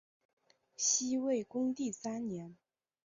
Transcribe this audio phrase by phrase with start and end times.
[0.75, 2.57] 西魏恭帝三年。